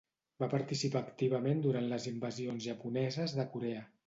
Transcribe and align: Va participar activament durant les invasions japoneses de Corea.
Va 0.43 0.47
participar 0.53 1.01
activament 1.05 1.61
durant 1.67 1.91
les 1.93 2.09
invasions 2.13 2.67
japoneses 2.71 3.37
de 3.43 3.47
Corea. 3.55 3.87